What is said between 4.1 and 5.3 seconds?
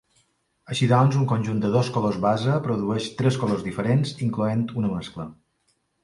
incloent una mescla.